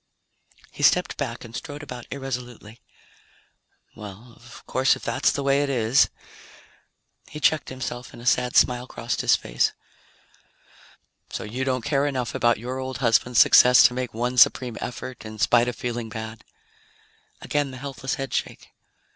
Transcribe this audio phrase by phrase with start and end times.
[0.71, 2.81] He stepped back and strode about irresolutely.
[3.95, 6.09] "Well, of course, if that's the way it is..."
[7.29, 9.73] He checked himself and a sad smile crossed his face.
[11.29, 15.23] "So you don't care enough about your old husband's success to make one supreme effort
[15.23, 16.43] in spite of feeling bad?"
[17.41, 18.69] Again the helpless headshake.